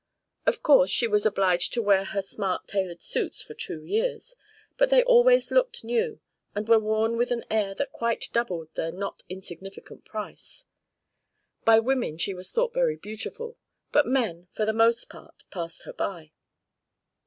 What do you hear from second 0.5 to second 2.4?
course she was obliged to wear her